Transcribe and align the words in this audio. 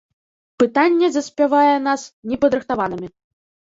Пытанне 0.63 1.11
заспявае 1.19 1.75
нас 1.91 2.01
непадрыхтаванымі. 2.35 3.07